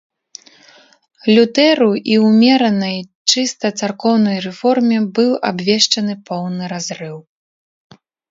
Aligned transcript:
Лютэру 1.35 1.89
і 2.13 2.17
ўмеранай, 2.27 2.97
чыста 3.35 3.67
царкоўнай 3.83 4.37
рэформе 4.47 4.97
быў 5.21 5.31
абвешчаны 5.53 6.13
поўны 6.33 6.63
разрыў. 6.75 7.17